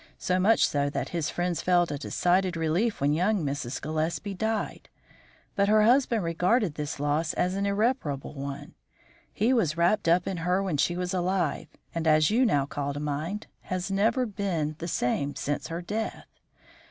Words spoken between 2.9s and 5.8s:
when young Mrs. Gillespie died. But